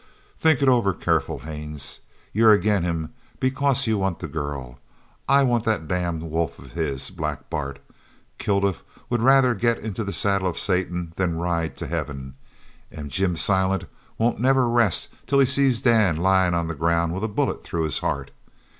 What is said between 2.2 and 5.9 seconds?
You're agin him because you want the girl. I want that